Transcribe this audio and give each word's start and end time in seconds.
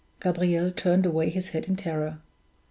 Gabriel 0.19 0.71
turned 0.71 1.05
away 1.05 1.29
his 1.29 1.49
head 1.49 1.67
in 1.67 1.75
terror. 1.75 2.17